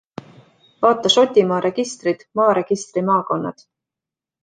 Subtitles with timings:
[0.85, 3.67] Vt Šotimaa registrid, maaregistri maakonnad.